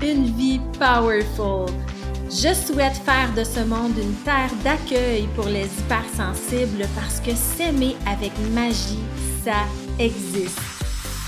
[0.00, 1.66] Une vie powerful.
[2.30, 7.94] Je souhaite faire de ce monde une terre d'accueil pour les hypersensibles parce que s'aimer
[8.06, 9.04] avec magie,
[9.44, 9.66] ça
[9.98, 10.58] existe.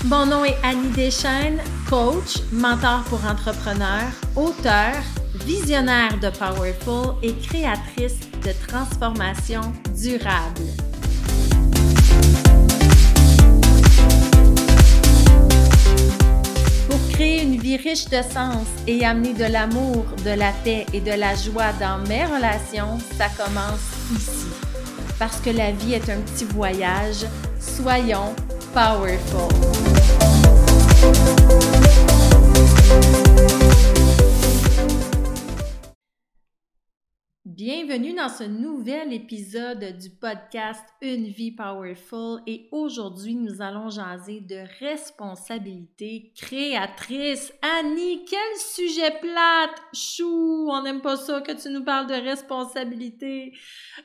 [0.05, 4.95] Mon nom est Annie Deschaines, coach, mentor pour entrepreneurs, auteur,
[5.45, 9.61] visionnaire de Powerful et créatrice de transformation
[9.95, 10.90] durable.
[17.21, 21.11] Créer une vie riche de sens et amener de l'amour, de la paix et de
[21.11, 24.47] la joie dans mes relations, ça commence ici.
[25.19, 27.27] Parce que la vie est un petit voyage,
[27.59, 28.33] soyons
[28.73, 29.51] powerful.
[37.63, 44.39] Bienvenue dans ce nouvel épisode du podcast Une vie powerful et aujourd'hui nous allons jaser
[44.39, 47.53] de responsabilité créatrice.
[47.61, 49.79] Annie, quel sujet plate!
[49.93, 53.53] Chou, on n'aime pas ça que tu nous parles de responsabilité.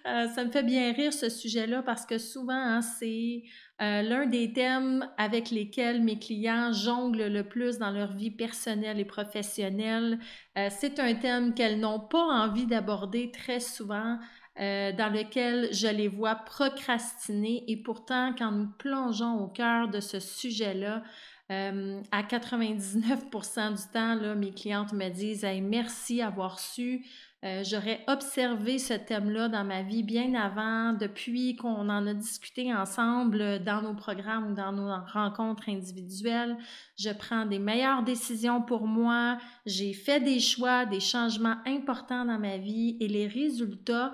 [0.06, 3.42] Euh, ça me fait bien rire ce sujet-là parce que souvent hein, c'est
[3.82, 8.98] euh, l'un des thèmes avec lesquels mes clients jonglent le plus dans leur vie personnelle
[8.98, 10.18] et professionnelle,
[10.56, 14.18] euh, c'est un thème qu'elles n'ont pas envie d'aborder très souvent,
[14.58, 17.64] euh, dans lequel je les vois procrastiner.
[17.68, 21.02] Et pourtant quand nous plongeons au cœur de ce sujet-là,
[21.48, 27.06] à 99% du temps, mes clientes me disent hey, merci d'avoir su
[27.46, 32.74] euh, j'aurais observé ce thème-là dans ma vie bien avant, depuis qu'on en a discuté
[32.74, 36.56] ensemble dans nos programmes ou dans nos rencontres individuelles.
[36.98, 39.38] Je prends des meilleures décisions pour moi.
[39.64, 44.12] J'ai fait des choix, des changements importants dans ma vie et les résultats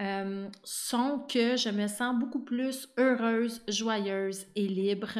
[0.00, 5.18] euh, sont que je me sens beaucoup plus heureuse, joyeuse et libre,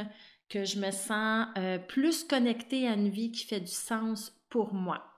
[0.49, 4.75] que je me sens euh, plus connectée à une vie qui fait du sens pour
[4.75, 5.12] moi.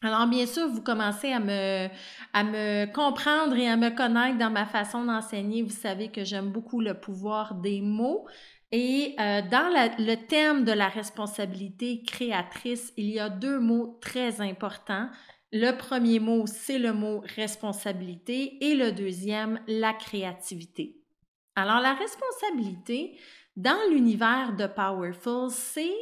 [0.00, 5.04] Alors, bien sûr, vous commencez à me, comprendre et à me connaître dans ma façon
[5.04, 5.62] d'enseigner.
[5.62, 8.26] Vous savez que j'aime beaucoup le pouvoir des mots.
[8.70, 14.40] Et euh, dans le thème de la responsabilité créatrice, il y a deux mots très
[14.40, 15.08] importants.
[15.50, 20.96] Le premier mot, c'est le mot responsabilité et le deuxième, la créativité.
[21.56, 23.18] Alors, la responsabilité
[23.56, 25.96] dans l'univers de Powerful, c'est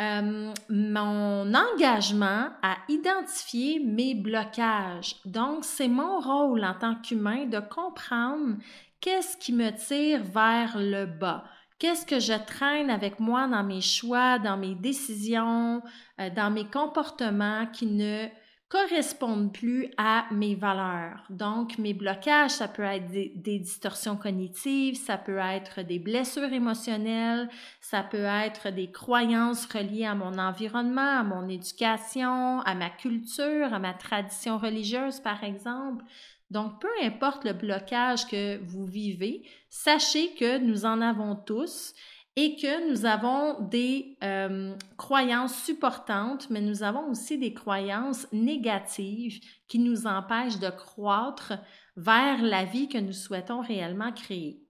[0.00, 5.16] euh, mon engagement à identifier mes blocages.
[5.24, 8.56] Donc, c'est mon rôle en tant qu'humain de comprendre
[9.00, 11.44] qu'est-ce qui me tire vers le bas.
[11.78, 15.82] Qu'est-ce que je traîne avec moi dans mes choix, dans mes décisions,
[16.20, 18.26] euh, dans mes comportements qui ne
[18.68, 21.24] correspondent plus à mes valeurs.
[21.30, 27.48] Donc, mes blocages, ça peut être des, distorsions cognitives, ça peut être des blessures émotionnelles,
[27.80, 33.72] ça peut être des croyances reliées à mon environnement, à mon éducation, à ma culture,
[33.72, 36.04] à ma tradition religieuse, par exemple.
[36.50, 41.94] Donc, peu importe le blocage que vous vivez, sachez que nous en avons tous
[42.40, 49.40] et que nous avons des euh, croyances supportantes, mais nous avons aussi des croyances négatives
[49.66, 51.54] qui nous empêchent de croître
[51.96, 54.62] vers la vie que nous souhaitons réellement créer.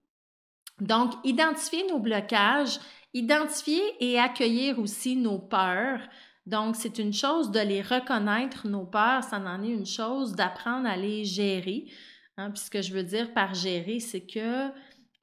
[0.81, 2.79] Donc, identifier nos blocages,
[3.13, 6.01] identifier et accueillir aussi nos peurs.
[6.47, 10.89] Donc, c'est une chose de les reconnaître, nos peurs, ça en est une chose d'apprendre
[10.89, 11.85] à les gérer.
[12.37, 14.69] Hein, puis ce que je veux dire par gérer, c'est que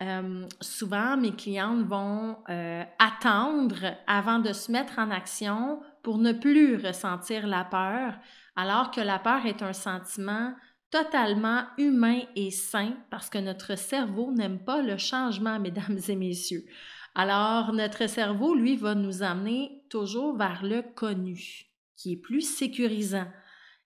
[0.03, 6.33] euh, souvent, mes clientes vont euh, attendre avant de se mettre en action pour ne
[6.33, 8.15] plus ressentir la peur,
[8.57, 10.55] alors que la peur est un sentiment
[10.91, 16.65] totalement humain et sain parce que notre cerveau n'aime pas le changement, mesdames et messieurs.
[17.15, 21.65] Alors, notre cerveau, lui, va nous amener toujours vers le connu,
[21.97, 23.27] qui est plus sécurisant.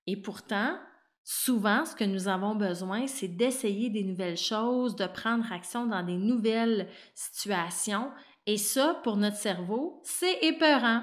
[0.08, 0.76] Et pourtant,
[1.22, 6.02] Souvent, ce que nous avons besoin, c'est d'essayer des nouvelles choses, de prendre action dans
[6.02, 8.10] des nouvelles situations.
[8.46, 11.02] Et ça, pour notre cerveau, c'est épeurant.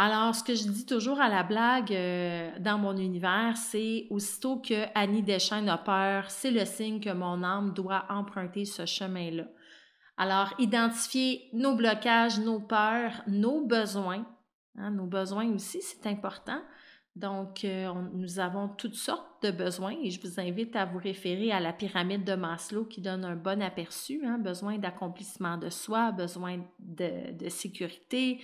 [0.00, 4.58] Alors, ce que je dis toujours à la blague euh, dans mon univers, c'est aussitôt
[4.60, 9.44] que Annie Deschaines a peur, c'est le signe que mon âme doit emprunter ce chemin-là.
[10.16, 14.24] Alors, identifier nos blocages, nos peurs, nos besoins.
[14.76, 16.60] Hein, nos besoins aussi, c'est important.
[17.18, 21.50] Donc, euh, nous avons toutes sortes de besoins et je vous invite à vous référer
[21.50, 24.22] à la pyramide de Maslow qui donne un bon aperçu.
[24.24, 28.40] Hein, besoin d'accomplissement de soi, besoin de, sécurité,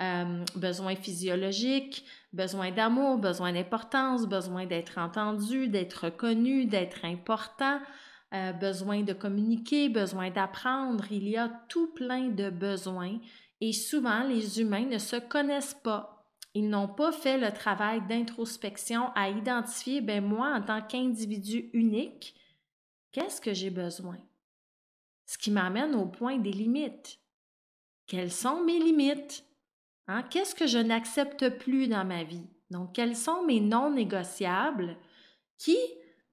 [0.00, 2.04] euh, besoin physiologique,
[2.34, 7.80] besoin d'amour, besoin d'importance, besoin d'être entendu, d'être reconnu, d'être important,
[8.34, 11.04] euh, besoin de communiquer, besoin d'apprendre.
[11.10, 13.18] Il y a tout plein de besoins
[13.62, 16.17] et souvent les humains ne se connaissent pas
[16.54, 22.34] ils n'ont pas fait le travail d'introspection à identifier, ben moi, en tant qu'individu unique,
[23.12, 24.18] qu'est-ce que j'ai besoin?
[25.26, 27.20] Ce qui m'amène au point des limites.
[28.06, 29.44] Quelles sont mes limites?
[30.06, 30.22] Hein?
[30.22, 32.46] Qu'est-ce que je n'accepte plus dans ma vie?
[32.70, 34.96] Donc, quels sont mes non négociables
[35.58, 35.76] qui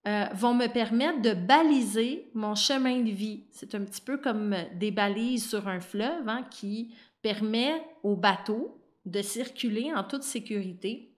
[0.07, 3.43] euh, vont me permettre de baliser mon chemin de vie?
[3.51, 8.81] C'est un petit peu comme des balises sur un fleuve hein, qui permet au bateau
[9.05, 11.15] de circuler en toute sécurité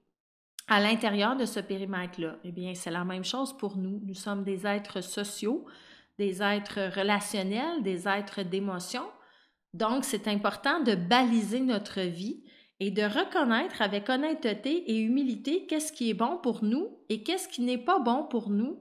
[0.67, 2.37] à l'intérieur de ce périmètre-là.
[2.43, 4.01] Eh bien, c'est la même chose pour nous.
[4.03, 5.65] Nous sommes des êtres sociaux,
[6.19, 9.03] des êtres relationnels, des êtres d'émotion.
[9.73, 12.43] Donc, c'est important de baliser notre vie
[12.79, 17.47] et de reconnaître avec honnêteté et humilité qu'est-ce qui est bon pour nous et qu'est-ce
[17.47, 18.79] qui n'est pas bon pour nous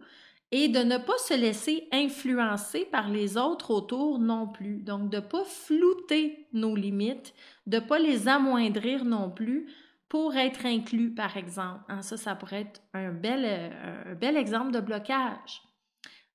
[0.53, 4.79] et de ne pas se laisser influencer par les autres autour non plus.
[4.79, 7.35] Donc, de ne pas flouter nos limites,
[7.67, 9.67] de ne pas les amoindrir non plus
[10.09, 11.85] pour être inclus, par exemple.
[11.89, 15.63] Hein, ça, ça pourrait être un bel, euh, un bel exemple de blocage.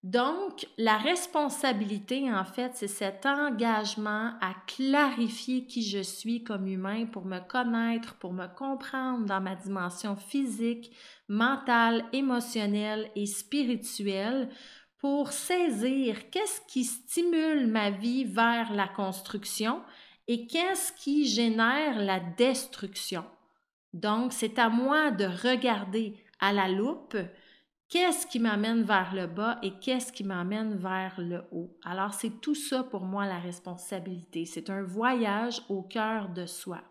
[0.03, 7.05] Donc, la responsabilité, en fait, c'est cet engagement à clarifier qui je suis comme humain
[7.05, 10.91] pour me connaître, pour me comprendre dans ma dimension physique,
[11.27, 14.49] mentale, émotionnelle et spirituelle,
[14.97, 19.81] pour saisir qu'est-ce qui stimule ma vie vers la construction
[20.27, 23.23] et qu'est-ce qui génère la destruction.
[23.93, 27.17] Donc, c'est à moi de regarder à la loupe
[27.91, 31.77] Qu'est-ce qui m'amène vers le bas et qu'est-ce qui m'amène vers le haut?
[31.83, 34.45] Alors, c'est tout ça pour moi la responsabilité.
[34.45, 36.81] C'est un voyage au cœur de soi.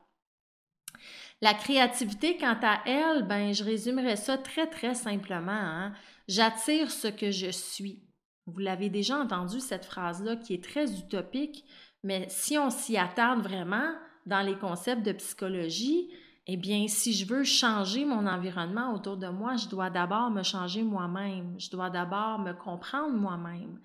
[1.40, 5.50] La créativité, quant à elle, ben, je résumerai ça très, très simplement.
[5.52, 5.94] Hein.
[6.28, 8.04] J'attire ce que je suis.
[8.44, 11.64] Vous l'avez déjà entendu, cette phrase-là, qui est très utopique,
[12.04, 13.94] mais si on s'y attarde vraiment
[14.26, 16.10] dans les concepts de psychologie,
[16.52, 20.42] eh bien, si je veux changer mon environnement autour de moi, je dois d'abord me
[20.42, 21.54] changer moi-même.
[21.60, 23.78] Je dois d'abord me comprendre moi-même.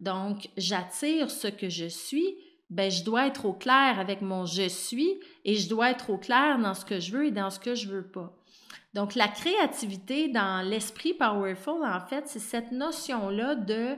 [0.00, 2.38] Donc, j'attire ce que je suis.
[2.70, 6.16] Ben, je dois être au clair avec mon je suis et je dois être au
[6.16, 8.34] clair dans ce que je veux et dans ce que je veux pas.
[8.94, 13.96] Donc, la créativité dans l'esprit powerful, en fait, c'est cette notion-là de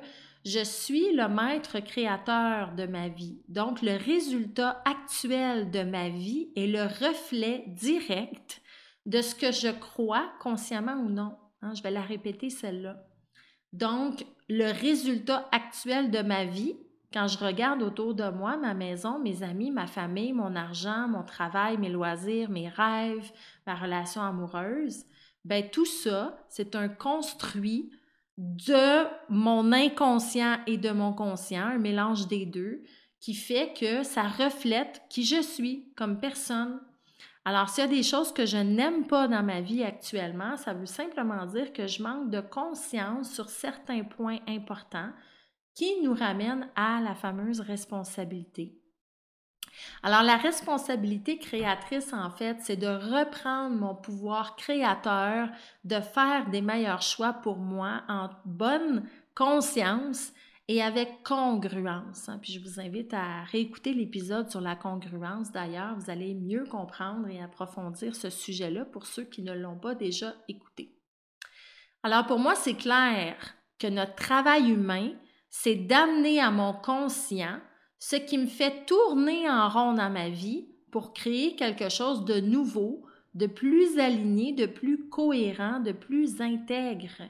[0.49, 3.39] je suis le maître créateur de ma vie.
[3.49, 8.63] Donc, le résultat actuel de ma vie est le reflet direct
[9.05, 11.37] de ce que je crois, consciemment ou non.
[11.61, 12.97] Hein, je vais la répéter, celle-là.
[13.75, 16.77] Donc, le résultat actuel de ma vie,
[17.13, 21.25] quand je regarde autour de moi, ma maison, mes amis, ma famille, mon argent, mon
[21.25, 23.31] travail, mes loisirs, mes rêves,
[23.67, 25.05] ma relation amoureuse,
[25.45, 27.91] ben tout ça, c'est un construit
[28.39, 32.85] de mon inconscient et de mon conscient, un mélange des deux,
[33.21, 36.81] qui fait que ça reflète qui je suis comme personne.
[37.45, 40.73] Alors, s'il y a des choses que je n'aime pas dans ma vie actuellement, ça
[40.73, 45.11] veut simplement dire que je manque de conscience sur certains points importants
[45.75, 48.78] qui nous ramènent à la fameuse responsabilité.
[50.03, 55.49] Alors, la responsabilité créatrice, en fait, c'est de reprendre mon pouvoir créateur,
[55.85, 60.33] de faire des meilleurs choix pour moi en bonne conscience
[60.69, 62.29] et avec congruence.
[62.29, 62.39] Hein.
[62.43, 65.51] Puis je vous invite à réécouter l'épisode sur la congruence.
[65.51, 69.95] D'ailleurs, vous allez mieux comprendre et approfondir ce sujet-là pour ceux qui ne l'ont pas
[69.95, 70.95] déjà écouté.
[72.03, 73.35] Alors pour moi, c'est clair
[73.79, 75.13] que notre travail humain,
[75.49, 77.61] c'est d'amener à mon conscient
[77.99, 82.41] ce qui me fait tourner en rond dans ma vie pour créer quelque chose de
[82.41, 87.23] nouveau, de plus aligné, de plus cohérent, de plus intègre.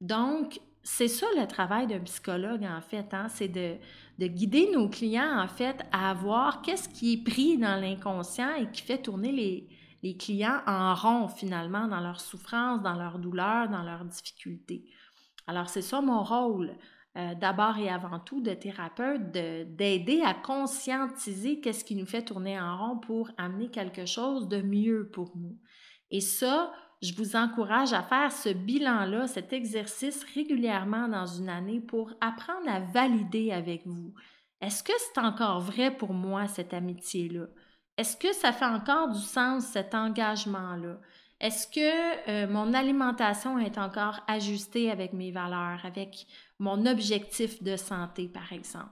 [0.00, 3.28] Donc, c'est ça le travail d'un psychologue, en fait, hein?
[3.28, 3.76] c'est de,
[4.18, 8.70] de, guider nos clients, en fait, à voir qu'est-ce qui est pris dans l'inconscient et
[8.70, 9.68] qui fait tourner les,
[10.02, 14.84] les clients en rond, finalement, dans leur souffrance, dans leur douleur, dans leurs difficultés.
[15.46, 16.74] Alors, c'est ça mon rôle.
[17.16, 22.60] Euh, d'abord et avant tout de thérapeute, d'aider à conscientiser qu'est-ce qui nous fait tourner
[22.60, 25.56] en rond pour amener quelque chose de mieux pour nous.
[26.10, 31.80] Et ça, je vous encourage à faire ce bilan-là, cet exercice régulièrement dans une année
[31.80, 34.12] pour apprendre à valider avec vous.
[34.60, 37.46] Est-ce que c'est encore vrai pour moi, cette amitié-là?
[37.96, 40.98] Est-ce que ça fait encore du sens, cet engagement-là?
[41.40, 46.26] Est-ce que euh, mon alimentation est encore ajustée avec mes valeurs, avec
[46.64, 48.90] mon objectif de santé, par exemple?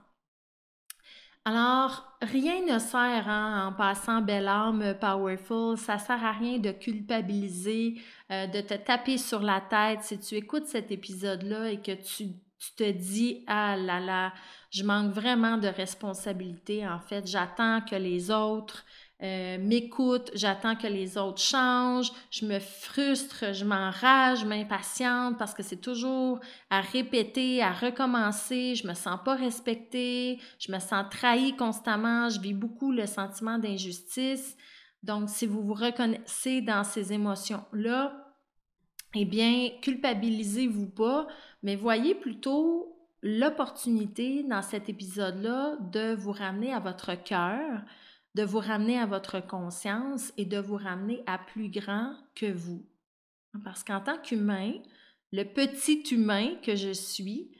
[1.45, 6.71] Alors, rien ne sert hein, en passant belle âme powerful, ça sert à rien de
[6.71, 7.99] culpabiliser,
[8.31, 12.27] euh, de te taper sur la tête si tu écoutes cet épisode-là et que tu,
[12.59, 14.33] tu te dis ah là là,
[14.69, 18.85] je manque vraiment de responsabilité en fait, j'attends que les autres
[19.23, 25.53] euh, m'écoute, j'attends que les autres changent, je me frustre, je m'enrage, je m'impatiente parce
[25.53, 31.05] que c'est toujours à répéter, à recommencer, je me sens pas respectée, je me sens
[31.09, 34.57] trahie constamment, je vis beaucoup le sentiment d'injustice.
[35.03, 38.35] Donc, si vous vous reconnaissez dans ces émotions-là,
[39.15, 41.27] eh bien, culpabilisez-vous pas,
[41.61, 47.81] mais voyez plutôt l'opportunité dans cet épisode-là de vous ramener à votre cœur,
[48.35, 52.85] de vous ramener à votre conscience et de vous ramener à plus grand que vous.
[53.63, 54.73] Parce qu'en tant qu'humain,
[55.31, 57.51] le petit humain que je suis,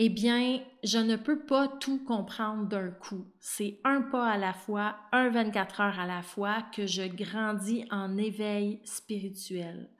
[0.00, 3.32] eh bien, je ne peux pas tout comprendre d'un coup.
[3.38, 7.84] C'est un pas à la fois, un 24 heures à la fois que je grandis
[7.90, 9.90] en éveil spirituel.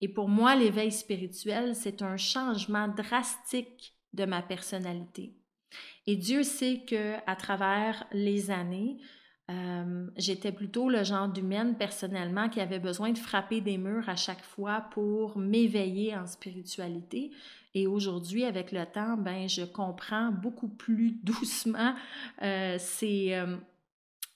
[0.00, 5.36] Et pour moi, l'éveil spirituel, c'est un changement drastique de ma personnalité.
[6.06, 8.98] Et Dieu sait que à travers les années,
[9.50, 14.16] euh, j'étais plutôt le genre d'humaine personnellement qui avait besoin de frapper des murs à
[14.16, 17.30] chaque fois pour m'éveiller en spiritualité.
[17.74, 21.94] Et aujourd'hui, avec le temps, ben, je comprends beaucoup plus doucement
[22.42, 23.56] euh, ces, euh,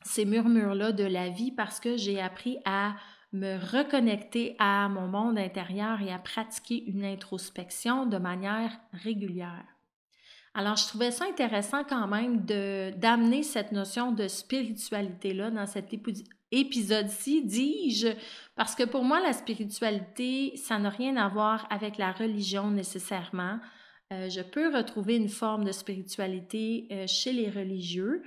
[0.02, 2.94] ces murmures-là de la vie parce que j'ai appris à
[3.34, 9.64] me reconnecter à mon monde intérieur et à pratiquer une introspection de manière régulière.
[10.54, 15.94] Alors, je trouvais ça intéressant quand même d'amener cette notion de spiritualité-là dans cet
[16.50, 18.08] épisode-ci, dis-je,
[18.54, 23.58] parce que pour moi, la spiritualité, ça n'a rien à voir avec la religion nécessairement.
[24.12, 28.22] Euh, je peux retrouver une forme de spiritualité euh, chez les religieux,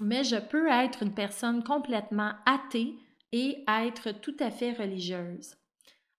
[0.00, 2.94] mais je peux être une personne complètement athée
[3.32, 5.54] et être tout à fait religieuse.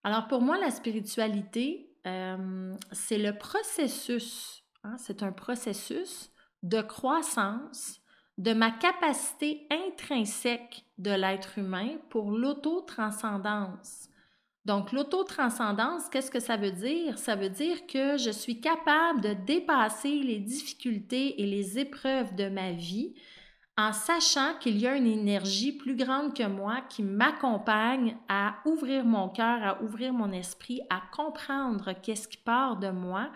[0.04, 6.30] Alors pour moi, la spiritualité, euh, c'est le processus, hein, c'est un processus
[6.62, 8.00] de croissance
[8.38, 14.10] de ma capacité intrinsèque de l'être humain pour l'auto-transcendance.
[14.66, 17.18] Donc, l'auto-transcendance, qu'est-ce que ça veut dire?
[17.18, 22.48] Ça veut dire que je suis capable de dépasser les difficultés et les épreuves de
[22.48, 23.14] ma vie
[23.78, 29.04] en sachant qu'il y a une énergie plus grande que moi qui m'accompagne à ouvrir
[29.04, 33.30] mon cœur, à ouvrir mon esprit, à comprendre qu'est-ce qui part de moi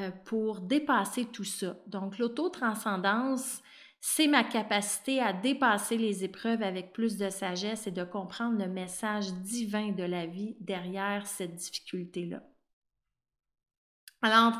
[0.00, 1.76] euh, pour dépasser tout ça.
[1.86, 3.62] Donc l'auto-transcendance,
[4.00, 8.68] c'est ma capacité à dépasser les épreuves avec plus de sagesse et de comprendre le
[8.68, 12.42] message divin de la vie derrière cette difficulté-là.
[14.22, 14.54] Alors,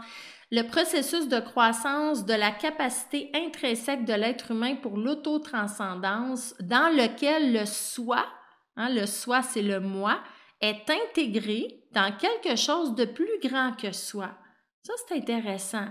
[0.52, 7.52] le processus de croissance de la capacité intrinsèque de l'être humain pour l'autotranscendance dans lequel
[7.52, 8.24] le soi,
[8.76, 10.20] hein, le soi c'est le moi,
[10.60, 14.36] est intégré dans quelque chose de plus grand que soi.
[14.86, 15.88] Ça, c'est intéressant.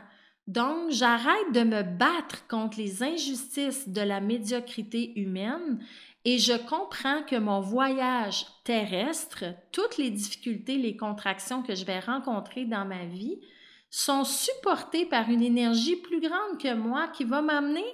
[0.48, 5.84] Donc, j'arrête de me battre contre les injustices de la médiocrité humaine
[6.24, 12.00] et je comprends que mon voyage terrestre, toutes les difficultés, les contractions que je vais
[12.00, 13.42] rencontrer dans ma vie,
[13.90, 17.86] sont supportés par une énergie plus grande que moi qui va m'amener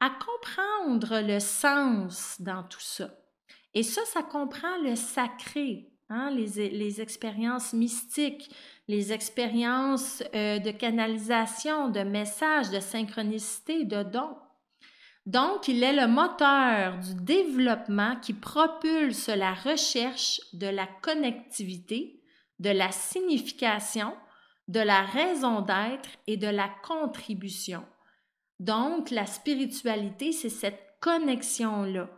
[0.00, 3.08] à comprendre le sens dans tout ça.
[3.72, 8.50] Et ça, ça comprend le sacré, hein, les, expériences mystiques,
[8.90, 14.36] les expériences euh, de canalisation, de messages, de synchronicité, de dons.
[15.26, 22.20] Donc, il est le moteur du développement qui propulse la recherche de la connectivité,
[22.58, 24.12] de la signification,
[24.66, 27.84] de la raison d'être et de la contribution.
[28.58, 32.10] Donc, la spiritualité, c'est cette connexion-là.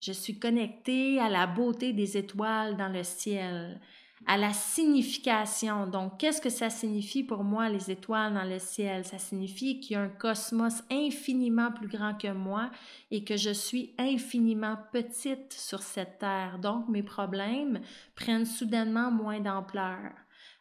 [0.00, 3.78] Je suis connectée à la beauté des étoiles dans le ciel,
[4.26, 5.86] à la signification.
[5.86, 9.04] Donc, qu'est-ce que ça signifie pour moi, les étoiles dans le ciel?
[9.04, 12.70] Ça signifie qu'il y a un cosmos infiniment plus grand que moi
[13.10, 16.58] et que je suis infiniment petite sur cette terre.
[16.60, 17.80] Donc, mes problèmes
[18.14, 20.12] prennent soudainement moins d'ampleur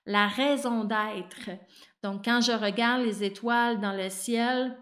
[0.06, 1.50] la raison d'être.
[2.04, 4.78] Donc, quand je regarde les étoiles dans le ciel,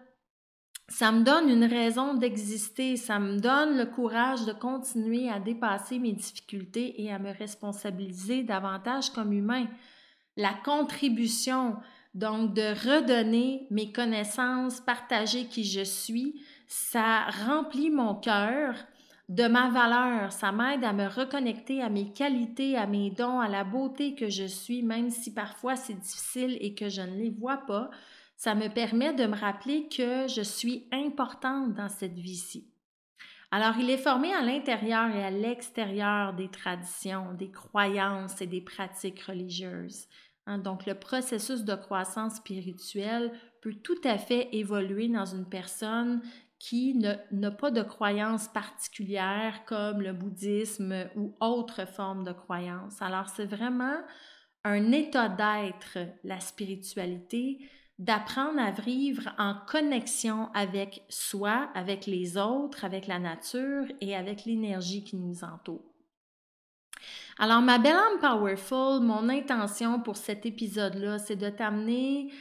[0.92, 6.00] ça me donne une raison d'exister, ça me donne le courage de continuer à dépasser
[6.00, 9.68] mes difficultés et à me responsabiliser davantage comme humain.
[10.36, 11.78] La contribution,
[12.14, 18.76] donc de redonner mes connaissances, partager qui je suis, ça remplit mon cœur
[19.30, 20.34] de ma valeur.
[20.34, 24.30] Ça m'aide à me reconnecter à mes qualités, à mes dons, à la beauté que
[24.30, 27.90] je suis, même si parfois c'est difficile et que je ne les vois pas.
[28.44, 32.74] Ça me permet de me rappeler que je suis importante dans cette vie-ci.
[33.52, 38.62] Alors, il est formé à l'intérieur et à l'extérieur des traditions, des croyances et des
[38.62, 40.08] pratiques religieuses.
[40.48, 40.58] Hein.
[40.58, 43.32] donc, le processus de croissance spirituelle
[43.62, 46.24] peut tout à fait évoluer dans une personne
[46.58, 53.04] qui n'a pas de croyance particulière comme le bouddhisme ou autre forme de croyance.
[53.04, 54.00] Alors c'est vraiment
[54.64, 57.60] un état d'être, la spiritualité,
[58.00, 64.46] d'apprendre à vivre en connexion avec soi, avec les autres, avec la nature et avec
[64.46, 65.86] l'énergie qui nous entoure.
[67.38, 72.32] Alors, ma belle âme powerful, mon intention pour cet épisode-là, c'est de t'amener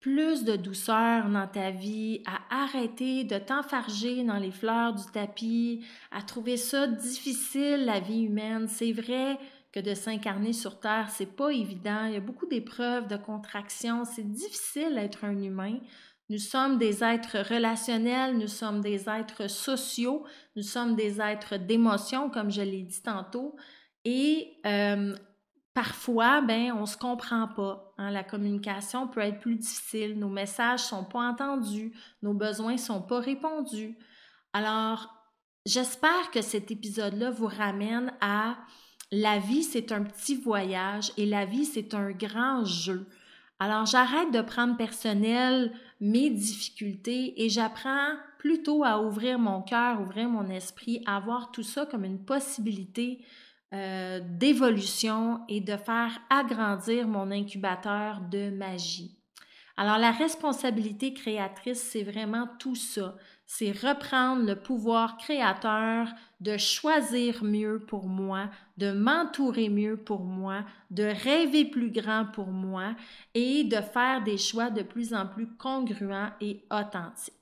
[0.00, 5.86] plus de douceur dans ta vie, à arrêter de t'enfarger dans les fleurs du tapis,
[6.10, 8.66] à trouver ça difficile, la vie humaine.
[8.66, 9.38] C'est vrai
[9.72, 12.04] que de s'incarner sur Terre, c'est pas évident.
[12.04, 14.04] Il y a beaucoup d'épreuves, de contractions.
[14.04, 15.78] C'est difficile d'être un humain.
[16.28, 20.24] Nous sommes des êtres relationnels, nous sommes des êtres sociaux,
[20.56, 23.56] nous sommes des êtres d'émotion, comme je l'ai dit tantôt.
[24.04, 25.14] Et euh,
[25.74, 27.92] parfois, ben, on se comprend pas.
[27.98, 28.10] Hein.
[28.10, 33.20] La communication peut être plus difficile, nos messages sont pas entendus, nos besoins sont pas
[33.20, 33.98] répondus.
[34.52, 35.08] Alors,
[35.66, 38.56] j'espère que cet épisode-là vous ramène à
[39.12, 43.06] la vie, c'est un petit voyage et la vie, c'est un grand jeu.
[43.58, 50.28] Alors, j'arrête de prendre personnel mes difficultés et j'apprends plutôt à ouvrir mon cœur, ouvrir
[50.28, 53.24] mon esprit, à voir tout ça comme une possibilité
[53.74, 59.16] euh, d'évolution et de faire agrandir mon incubateur de magie.
[59.76, 63.14] Alors la responsabilité créatrice, c'est vraiment tout ça.
[63.46, 66.08] C'est reprendre le pouvoir créateur
[66.40, 72.48] de choisir mieux pour moi, de m'entourer mieux pour moi, de rêver plus grand pour
[72.48, 72.94] moi
[73.34, 77.34] et de faire des choix de plus en plus congruents et authentiques.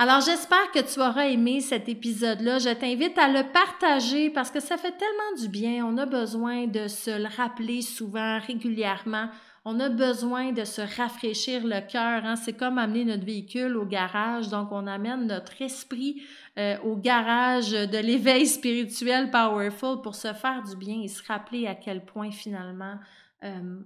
[0.00, 2.60] Alors j'espère que tu auras aimé cet épisode-là.
[2.60, 5.84] Je t'invite à le partager parce que ça fait tellement du bien.
[5.84, 9.28] On a besoin de se le rappeler souvent, régulièrement.
[9.64, 12.24] On a besoin de se rafraîchir le cœur.
[12.24, 12.36] Hein.
[12.36, 14.48] C'est comme amener notre véhicule au garage.
[14.48, 16.22] Donc on amène notre esprit
[16.58, 21.66] euh, au garage de l'éveil spirituel powerful pour se faire du bien et se rappeler
[21.66, 22.98] à quel point finalement
[23.44, 23.80] euh,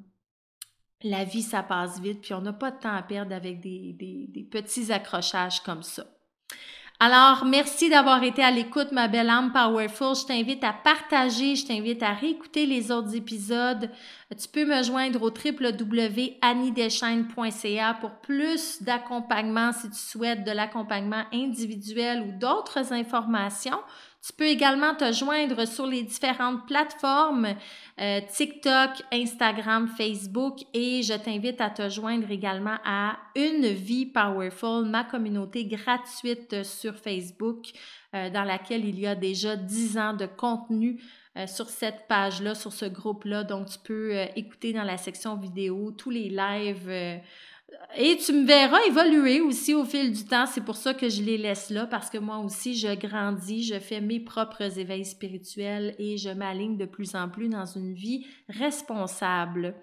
[1.05, 3.93] la vie, ça passe vite, puis on n'a pas de temps à perdre avec des,
[3.93, 6.05] des, petits accrochages comme ça.
[7.05, 10.15] Alors, merci d'avoir été à l'écoute, ma belle âme Powerful.
[10.15, 13.91] Je t'invite à partager, je t'invite à réécouter les autres épisodes.
[14.41, 22.23] Tu peux me joindre au www.anniedeschênes.ca pour plus d'accompagnement si tu souhaites de l'accompagnement individuel
[22.23, 23.81] ou d'autres informations.
[24.25, 27.57] Tu peux également te joindre sur les différentes plateformes
[28.01, 34.85] euh, TikTok, Instagram, Facebook et je t'invite à te joindre également à Une vie powerful,
[34.85, 37.67] ma communauté gratuite sur Facebook
[38.15, 41.03] euh, dans laquelle il y a déjà 10 ans de contenu
[41.37, 43.43] euh, sur cette page-là, sur ce groupe-là.
[43.43, 47.21] Donc, tu peux écouter dans la section vidéo tous les lives
[47.97, 50.47] et tu me verras évoluer aussi au fil du temps.
[50.47, 53.79] C'est pour ça que je les laisse là, parce que moi aussi, je grandis, je
[53.79, 58.27] fais mes propres éveils spirituels et je m'aligne de plus en plus dans une vie
[58.49, 59.75] responsable.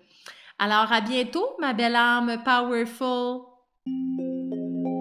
[0.57, 3.45] Alors, à bientôt, ma belle âme powerful.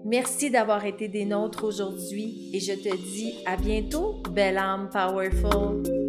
[0.04, 6.05] Merci d'avoir été des nôtres aujourd'hui et je te dis à bientôt, belle âme powerful.